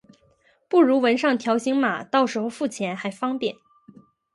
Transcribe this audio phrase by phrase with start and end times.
[0.67, 3.57] 不如纹上条形码，到时候付钱还方便